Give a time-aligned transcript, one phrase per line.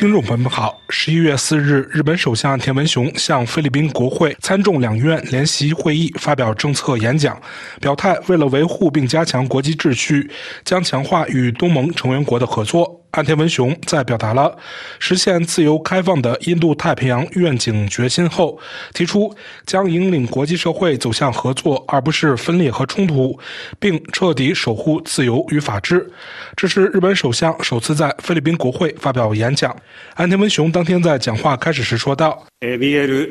[0.00, 7.38] 听众朋友们好，十一月四日，日本首相田文雄向菲律宾国会参众两院联席会议发表政策演讲，
[7.82, 10.30] 表态为了维护并加强国际秩序，
[10.64, 12.99] 将强化与东盟成员国的合作。
[13.11, 14.57] 岸田文雄在表达了
[14.99, 18.59] 实现自由开放的印度太平洋愿景决心后，
[18.93, 19.33] 提出
[19.65, 23.39] 将引领国际社会走向合作，而不是分裂和冲突，
[23.79, 26.11] 并彻底守护自由与法治。
[26.57, 29.73] 这是日本首相首次在菲律宾国会发表演讲。
[30.15, 33.29] 岸田文雄当天在讲话开始时说道：“米埃尔·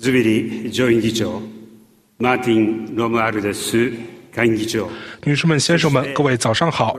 [0.00, 1.40] ズビリ上院議長、
[2.18, 3.92] マーティン・ロムアルデス。”
[5.23, 6.95] ”女士们、先生们，各位早上好！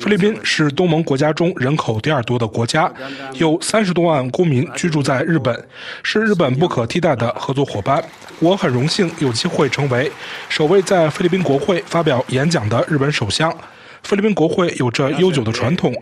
[0.00, 2.92] 菲律宾是东盟国家中人口第二多的国家，
[3.34, 5.66] 有三十多万公民居住在日本，
[6.02, 8.04] 是日本不可替代的合作伙伴。
[8.40, 10.10] 我很荣幸有机会成为
[10.48, 13.50] 首位在菲律宾国会发表演讲的日本首相。
[14.02, 15.94] 菲律宾国会有着悠久的传统。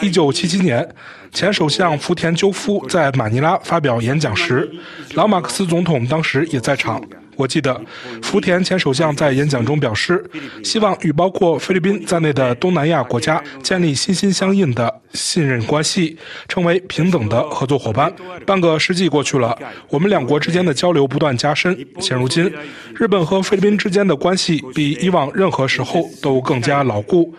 [0.00, 0.88] 一九七七年，
[1.32, 4.70] 前首相福田赳夫在马尼拉发表演讲时，
[5.14, 7.02] 老马克思总统当时也在场。
[7.40, 7.80] 我记得，
[8.20, 10.22] 福田前首相在演讲中表示，
[10.62, 16.18] 希望与包括菲律宾在内的东南亚国家建立心心相印的信任关系，
[16.48, 18.12] 成为平等的合作伙伴。
[18.44, 21.74] 半个世纪过去了，我们两国之间的交流不断加深。
[21.98, 22.52] 现如今，
[22.94, 27.34] 日本和菲律宾之间的关系比以往任何时候都更加牢固。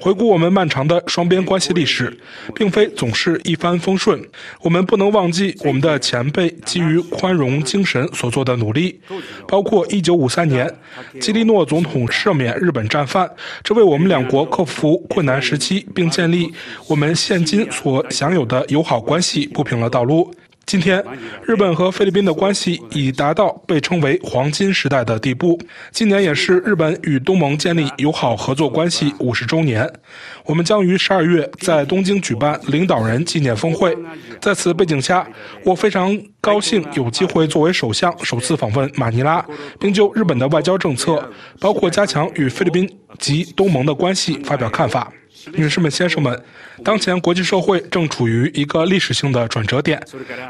[0.00, 2.12] 回顾我们漫长的双边关系历史，
[2.56, 4.20] 并非总是一帆风顺。
[4.62, 9.00] 我们不能忘记我们的前辈基于宽容精神所做的努力。
[9.46, 10.74] 包括1953年，
[11.20, 13.30] 基利诺总统赦免日本战犯，
[13.62, 16.52] 这为我们两国克服困难时期并建立
[16.88, 20.32] 我们现今所享有的友好关系铺平了道路。
[20.66, 21.04] 今天，
[21.44, 25.60] 日本和菲律宾的关系已达到被称为“黄金时代”的地步。
[25.92, 29.88] 今年也是日本与东盟建立友好合作关系五十周年。
[30.46, 33.96] 我们将于十二月在东京举办领导人纪念峰会。
[34.40, 35.26] 在此背景下，
[35.64, 39.44] 我非常高兴有机会作为首相首次访问马尼拉，
[39.78, 41.30] 并就日本的外交政策，
[41.60, 45.12] 包括加强与菲律宾及东盟的关系发表看法。
[45.52, 46.42] 女士们、先生们，
[46.82, 50.02] 当前国际社会正处于一个历史性的转折点。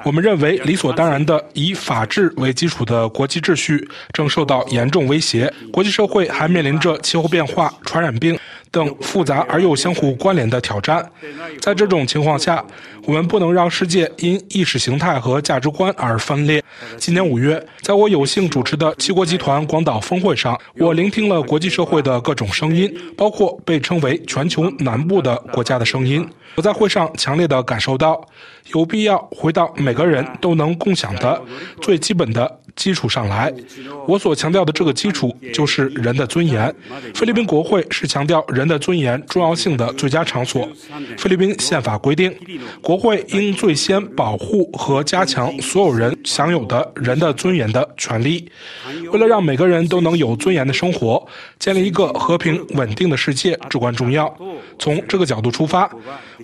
[0.04, 5.52] 我们认为理所当然的以法治为基础的国际秩序正受到严重威胁。
[5.72, 8.38] 国际社会还面临着气候变化、传染病。
[8.74, 11.08] 等复杂而又相互关联的挑战，
[11.60, 12.62] 在这种情况下，
[13.04, 16.60] 我们不能让世界因意识形态和价值观而分裂。
[16.96, 26.28] 今年五月，在我有幸主持的七国集团广岛峰会上，我聆听了国际社会的各种声音，包括被称为全球南部的国家的声音。
[26.56, 28.20] 我在会上强烈地感受到，
[28.72, 31.40] 有必要回到每个人都能共享的
[31.80, 32.60] 最基本的。
[32.76, 33.52] 基础上来，
[34.06, 36.74] 我所强调的这个基础就是人的尊严。
[37.14, 40.68] 菲律宾国会是强调人的尊严重要性的最佳场所。
[41.16, 42.34] 菲律宾宪法规定，
[42.82, 48.50] 国会应最先保护和加强所有人享有的人的尊严的权利。
[49.12, 51.24] 为了让每个人都能有尊严的生活，
[51.58, 54.34] 建立一个和平稳定的世界至关重要。
[54.78, 55.88] 从这个角度出发，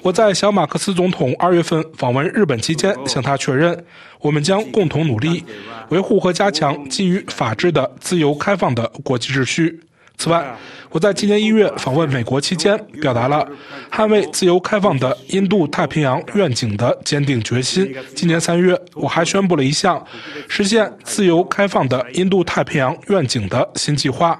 [0.02, 3.84] 我在小马克思总统二月份访问日本期间向他确认，
[4.20, 5.44] 我们将共同努力
[5.88, 6.20] 维护。
[6.20, 9.81] 和加强基于法治的自由开放的国际秩序。
[10.19, 10.54] 此外，
[10.91, 13.48] 我在今年一月访问美国期间，表达了
[13.91, 17.91] 捍卫自由开放的印度太平洋愿景的坚定决心。
[18.14, 20.04] 今年三月，我还宣布了一项
[20.47, 24.38] 实现自由开放的印度太平洋愿景的新计划。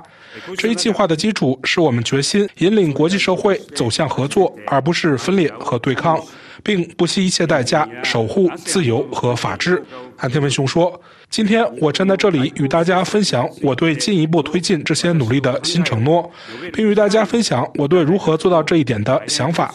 [0.59, 6.23] 这一计划的基础是我们决心引领国际社会走向合作，而不是分裂和对抗。
[6.63, 9.83] 并不惜一切代价守护自由和法治，
[10.17, 11.01] 安天文雄说
[11.31, 16.31] ：“今天我站在这里与大家分享我对进一步推进这些努力的新承诺，
[16.73, 19.75] 并与大家分享我对如何做到这一点的想法。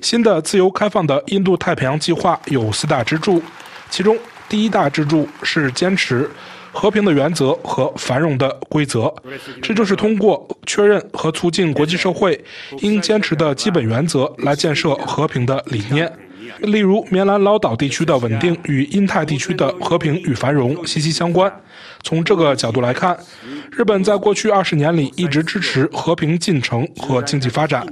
[0.00, 3.42] 新的自由开放的印度太平洋计划有四大支柱，
[3.90, 4.16] 其中
[4.48, 6.30] 第一大支柱是坚持。”
[6.76, 9.14] 和平的原则和繁荣的规则，
[9.62, 12.44] 这就是通过确认和促进国际社会
[12.80, 16.12] 应坚持的基本原则来建设和平的理念。
[16.60, 21.52] 例如，棉兰老岛地区的稳定与印太地区的和平与繁荣息息相关。
[22.02, 23.16] 从这个角度来看，
[23.70, 27.86] 日本在过去二十年里一直支持和平进程和经济发展。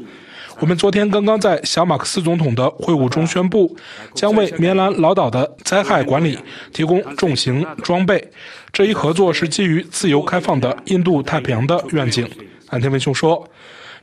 [0.61, 3.77] 我们昨天刚刚在小马克思总统的会晤中宣布，
[4.15, 6.39] 将为棉兰老岛的灾害管理
[6.73, 8.31] 提供重型装备。
[8.73, 12.29] 这一合作是基于自由开放的印度太平洋的愿景。
[12.69, 13.49] 安田文雄说。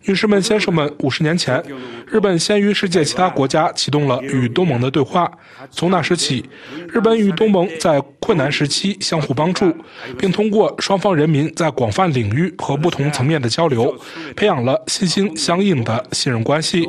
[0.06, 1.62] 女士们、先生们，五十年前，
[2.08, 5.30] 日本先于世界其他国家启动了与东盟的对话。
[5.70, 6.44] 从那时起，
[6.88, 9.76] 日本与东盟在困难时期相互帮助，
[10.18, 13.96] 并通过双方人民在广泛领域和不同层面的交流，
[14.36, 16.88] 培养了心心相印的信任关系。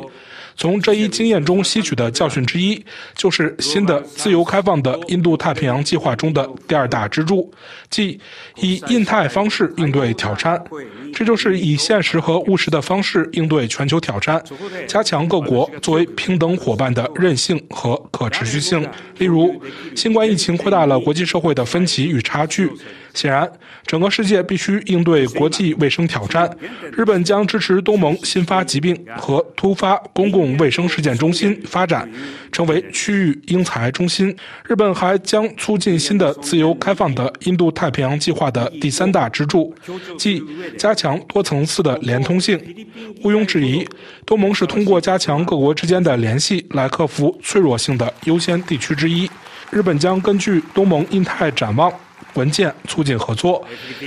[0.60, 2.84] 从这一经验中吸取的教训之一，
[3.16, 7.50] 就是新的自由开放的印度太平洋计划中的第二大支柱，
[7.88, 8.20] 即
[8.56, 10.62] 以印太方式应对挑战。
[11.14, 14.38] 这就是以现实和务实的方式应对全球挑战，
[14.86, 18.86] 加强各国作为平等伙伴的韧性和可持续性。
[19.16, 19.58] 例如，
[19.96, 22.70] 新冠疫情扩大了国际社会的分歧与差距。
[23.14, 23.50] 显然，
[23.86, 26.50] 整个世界必须应对国际卫生挑战。
[26.92, 32.08] 日本将支持东盟新发疾病和突发公共卫生事件中心发展，
[32.52, 34.34] 成为区域英才中心。
[34.66, 39.74] 日本还将促进新的自由开放的印度太平洋计划的第三大支柱，
[40.18, 40.42] 即
[40.78, 42.58] 加强多层次的连通性。
[43.22, 43.86] 毋庸置疑，
[44.24, 49.28] 东盟是通过加强各国之间的联系来克服脆弱性的优先地区之一。
[49.70, 51.92] 日本将根据东盟印太展望。
[52.34, 53.64] 文件促进合作，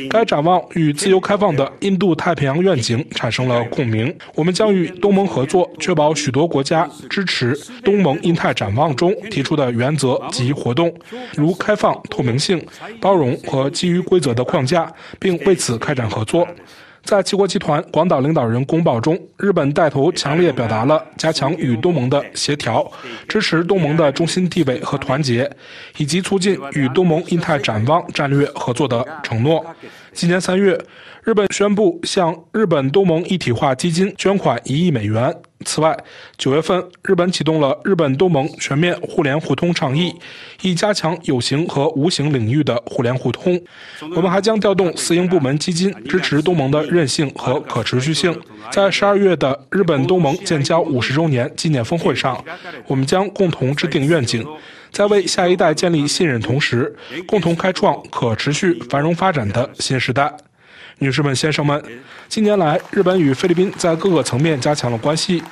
[0.09, 4.15] 该展望与自由开放的印度太平洋愿景产生了共鸣。
[4.35, 10.93] 我们将与东盟合作，确保许多国家支持东盟印太展望中提出的原则及活动，
[11.35, 12.65] 如开放、透明性、
[12.99, 16.47] 包容和基于规则的框架，并为此开展合作。
[17.03, 22.89] 在七国集团广岛领导人公报中，日本带头强烈表达了加强与东盟的协调、
[23.27, 25.49] 支持东盟的中心地位和团结，
[25.97, 29.63] 以及促进与东盟印太展望战略合作的承诺。
[30.13, 30.79] 今年三月，
[31.23, 35.35] 日本宣布向日本东盟一体化基金捐款一亿美元。
[35.63, 35.97] 此外，
[36.37, 40.13] 九月份，日本启动了日本东盟全面互联互通倡议，
[40.61, 43.59] 以加强有形和无形领域的互联互通。
[44.15, 48.37] 我们还将调动私营部门基金，支持东盟的韧性和可持续性。
[48.71, 52.43] 在十二月的日本东盟建交五十周年纪念峰会上，
[52.87, 54.45] 我们将共同制定愿景，
[54.91, 56.95] 在为下一代建立信任同时，
[57.27, 60.33] 共同开创可持续繁荣发展的新时代。
[61.03, 61.83] 女士们、先生们，
[62.29, 65.43] 近年来，日本与菲律宾在各个层面加强了关系。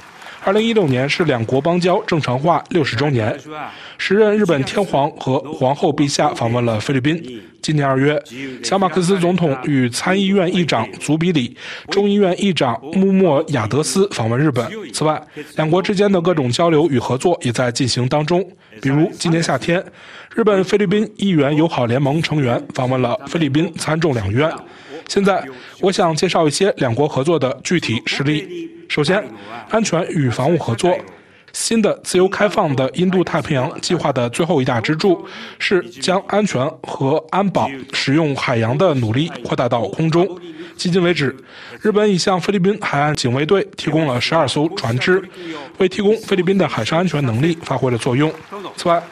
[0.43, 3.37] 二零一六年是两国邦交正常化六十周年，
[3.97, 7.21] 时任日本天皇和皇后陛下访问了菲律宾。
[7.61, 8.19] 今年二月，
[8.63, 11.55] 小马克思总统与参议院议长祖比里、
[11.89, 14.65] 众议院议长穆莫亚德斯访问日本。
[14.93, 15.21] 此外，
[15.57, 18.41] 两国之间的各种交流与合作也在进行当中。
[18.81, 19.83] 比如，今年夏天，
[20.33, 24.49] 日本菲律宾议员友好联盟成员访问了菲律宾参众两院。
[25.07, 25.43] 现在，
[25.79, 28.69] 我想介绍一些两国合作的具体实例。
[28.87, 29.23] 首先，
[29.69, 30.97] 安全与防务合作。
[31.53, 35.25] 新的自由开放的印度太平洋计划的最后一大支柱
[35.59, 40.25] 是将安全和安保使用海洋的努力扩大到空中。
[40.77, 41.35] 迄今为止，
[41.81, 45.21] 日本已向菲律宾海岸警卫队提供了十二艘船只，
[45.77, 48.31] 为提供菲律宾的海上安全能力发挥了作用。
[48.77, 49.03] 此外，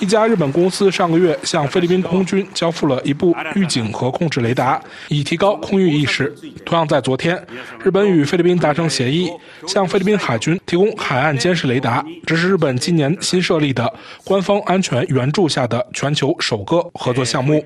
[0.00, 6.32] 一家日本公司上个月向菲律宾空军交付了一部预警和控制雷达，以提高空域意识。
[6.64, 7.36] 同样在昨天，
[7.82, 9.28] 日本与菲律宾达成协议，
[9.66, 12.04] 向菲律宾海军提供海岸监视雷达。
[12.24, 13.92] 这是日本今年新设立的
[14.24, 17.64] 官方安全援助下的全球首个合作项目。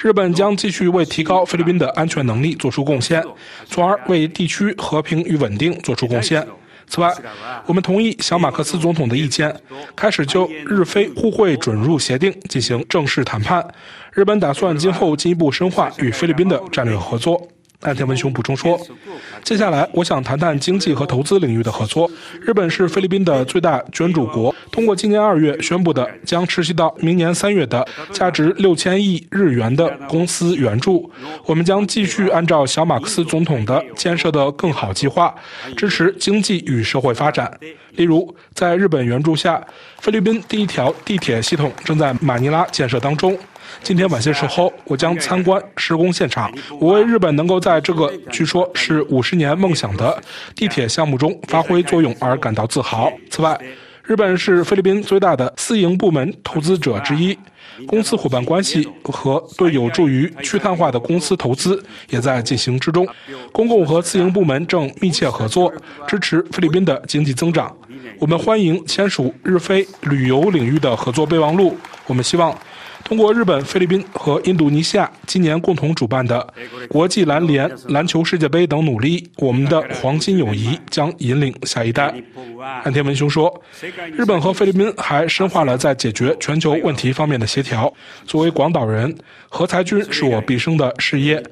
[0.00, 3.22] 日本将继续为提高菲律宾的安全能力做出贡献，
[3.66, 6.46] 从而为地区和平与稳定做出贡献。
[6.88, 7.14] 此外，
[7.66, 9.54] 我们同意小马克思总统的意见，
[9.94, 13.66] 开始就日菲互惠准入协定进行正式谈判。
[14.12, 17.46] 日本打算今后进一步深化与菲律宾的战略合作。
[17.82, 18.76] 岸田文雄补充说
[19.44, 22.10] ：“接下来，我想谈谈经济和投资领域的合作。
[22.40, 31.08] 日本是菲律宾的最大捐助国，通过今年二月宣布的将持续到明年三月的价值六千亿日元的公司援助，
[31.46, 35.32] 我们将继续按照小马克思总统的建设的更好计划，
[35.76, 37.56] 支持经济与社会发展。
[37.92, 39.64] 例如，在日本援助下，
[40.00, 43.38] 菲律宾第一条地铁系统正在马尼拉建设当中。”
[43.82, 46.52] 今天晚些时候，我将参观施工现场。
[46.80, 50.20] 我为日本能够在这个据说是五十年梦想的
[50.54, 53.12] 地铁项目中发挥作用而感到自豪。
[53.30, 53.58] 此外，
[54.02, 57.38] 日本是菲律宾最大的私营部门投资者之一，
[57.86, 63.06] 公司伙伴关系和对有助于去碳化的公司投资也在进行之中。
[63.52, 65.72] 公共和私营部门正密切合作，
[66.06, 67.74] 支持菲律宾的经济增长。
[68.18, 71.76] 我们欢迎签署日菲旅游领域的合作备忘录。
[72.06, 72.56] 我们希望。
[73.08, 76.46] 通过日本、菲律宾和印度尼西亚今年共同主办的
[76.90, 82.14] 国际篮联篮球世界杯等努力，我们的黄金友谊将引领下一代。
[82.84, 83.62] 岸田文雄说
[84.12, 87.90] ：“日本和菲律宾还深化了在解决全球问题方面的协调。
[88.26, 89.16] 作为广岛人，
[89.48, 91.42] 核裁军是我毕生的事业，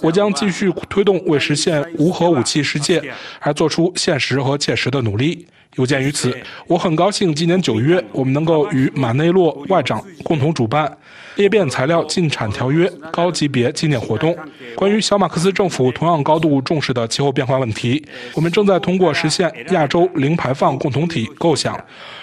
[0.00, 3.02] 我将继续推动为实现无核武器世界
[3.40, 5.44] 而做出现实和切实的努力。”
[5.76, 6.36] 有鉴于此，
[6.66, 10.98] 我很高兴今年九月我们能够与马内洛外长共同主办
[11.40, 14.36] 裂变材料禁产条约高级别纪念活动。
[14.76, 18.04] 关于小马克思政府同样高度重视的气候变化问题，
[18.34, 21.78] 我们正在通过实现亚洲零排放共同体构想，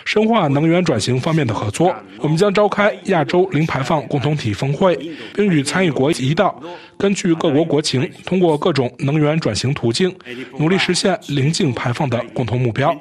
[0.05, 1.93] 深化能源转型方面的合作。
[2.19, 4.95] 我们将召开亚洲零排放共同体峰会，
[5.33, 6.61] 并与参与国一道，
[6.97, 10.15] 根据各国国情，通过各种能源转型途径，
[10.59, 12.95] 努力实现零净排放的共同目标。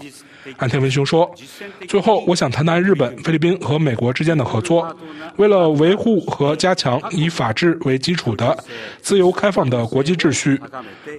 [0.59, 1.29] 安田文雄说
[1.89, 4.97] ：“最后，我想谈谈日本、菲律宾和美国之间的合作。
[5.39, 8.57] 为了维护和加强以法治为基础的
[9.01, 10.61] 自由开放的国际秩序，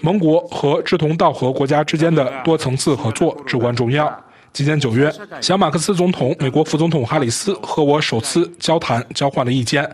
[0.02, 4.24] 盟国和志同道合国家之间的多层次合作至关重要。
[4.54, 9.88] 今年九月，小马克思总统、美国副总统哈里斯和我首次交谈，交换了意见，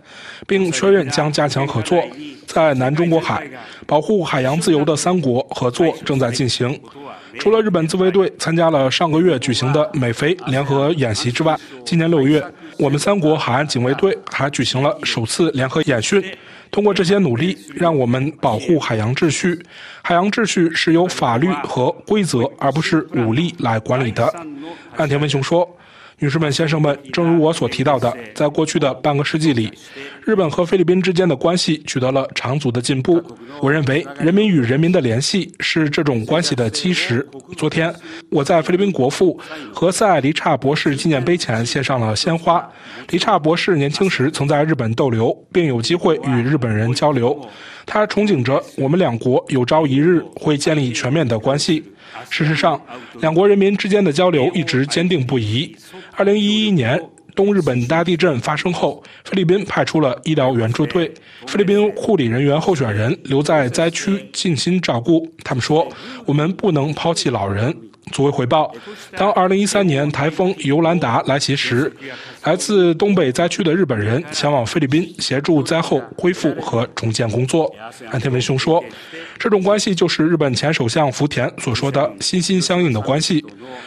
[0.48, 2.02] 并确认将加强合作。
[2.46, 3.50] 在南中国海
[3.88, 6.80] 保护海洋自由的三国合作正在进行。”
[7.40, 12.40] 除了日本自卫队参加了上个月举行的美菲联合演习之外，今年六月，
[12.78, 16.24] 我们三国海岸警卫队还举行了首次联合演训。
[16.72, 19.60] 通过这些努力，让我们保护海洋秩序。
[20.02, 24.34] 海洋秩序是由法律和规则，而不是武力来管理的。
[24.96, 25.70] 岸田文雄说。
[26.24, 29.70] 女士们、先生们，正如我所提到的，在过去的半个世纪里，
[30.24, 33.22] 日本和菲律宾之间的关系取得了长足的进步。
[33.60, 37.28] 我认为，人民与人民的联系是这种关系的基石。
[37.58, 37.94] 昨天，
[38.32, 39.38] 我在菲律宾国父
[39.74, 42.66] 何塞·黎刹博士纪念碑前献上了鲜花。
[43.10, 47.38] 黎刹博士年轻时曾在日本逗留，并有机会与日本人交流。
[47.86, 51.84] 他憧憬着我们两国有朝一日会建立全面的关系。
[52.30, 52.80] 事实上，
[53.20, 55.76] 两国人民之间的交流一直坚定不移。
[56.16, 57.02] 二零一一年
[57.36, 61.12] 东日本大地震发生后，菲律宾派出了医疗援助队，
[61.48, 65.28] 菲律宾护理人员候选人留在灾区尽心照顾。
[65.44, 65.88] 他们说
[66.26, 67.76] ：“我们不能抛弃老人。”
[68.12, 68.72] 作为回报，
[69.18, 71.92] 当2013年台风尤兰达来袭时，
[72.44, 77.74] 来自东北灾区的日本人前往菲律宾协助灾后恢复和重建工作。
[78.12, 78.84] 安田文雄说
[79.40, 83.44] ：“这种关系就是日本前首相福田所说的心心相印的关系。”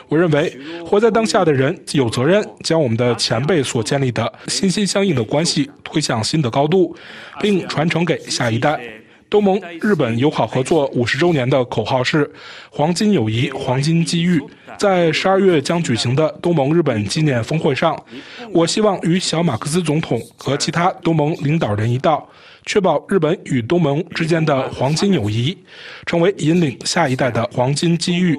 [0.09, 6.97] 我认为，活在当下的人有责任将我们的前辈所建立的心心相印的关系推向新的高度，
[7.41, 8.81] 并传承给下一代。
[9.29, 12.31] 东盟日本友好合作五十周年的口号是
[12.71, 14.41] “黄金友谊，黄金机遇”。
[14.79, 17.99] 在十二月将举行的东盟日本纪念峰会上，
[18.53, 22.29] 我希望与小马克思总统和其他东盟领导人一道，
[22.67, 25.57] 确保日本与东盟之间的黄金友谊，
[26.05, 28.39] 成为引领下一代的黄金机遇。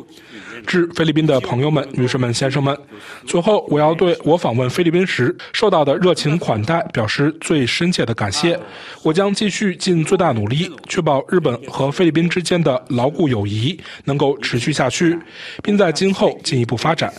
[0.66, 2.78] 致菲律宾的朋友们、女士们、先生们，
[3.26, 8.60] 最后我要对我访问菲律宾时受到的热情款待表示最深切的感谢。
[9.02, 15.18] 我将继续尽最大努力，确保日本和菲律宾之间的牢固友谊能够持续下去，
[15.64, 17.14] 并在今后进一步发展。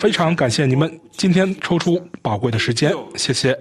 [0.00, 3.52] 非常感谢你们今天抽出宝贵的时间，谢谢。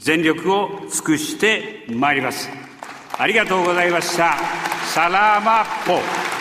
[0.00, 2.48] 全力を尽くしてまいります。
[3.18, 4.34] ありがとうございました。
[4.94, 6.39] サラーマッポ。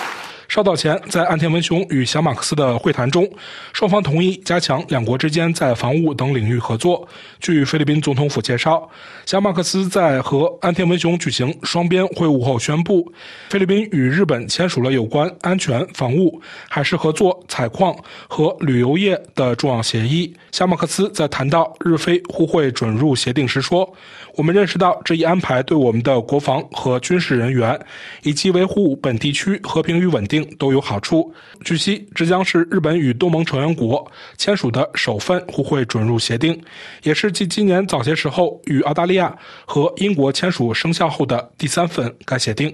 [0.49, 3.29] 稍早前，在岸田文雄与小马克思的会谈中，
[3.71, 7.07] 双方同意加强两国之间在防务等领域合作。
[7.39, 8.89] 据菲律宾总统府介绍，
[9.27, 13.13] 小马克思在和岸田文雄举行双边会晤后宣布，
[13.51, 17.95] 菲律宾与日本签署了有关安全、防务、海事合作、采矿
[18.27, 20.33] 和旅游业的重要协议。
[20.51, 23.87] 小马克思在谈到日菲互惠准入协定时说
[24.33, 27.79] ：“我们认识到这一安排对我们的国防和军事人员
[28.23, 31.33] 以及维护本地区和平与稳定”都有好处。
[31.63, 36.59] 据悉，这将是日本与东盟成员国签署的首份互惠准入协定，
[37.03, 42.69] 也是继今年早些时候与澳大利亚和英国签署生效后的第三份该协定。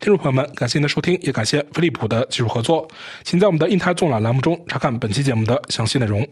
[0.00, 2.88] 听众朋友们，感谢您的收听，也感谢飞利浦的技术合作。
[3.22, 6.26] 请在我们的印台纵览栏目中查看本期节目的详细内容。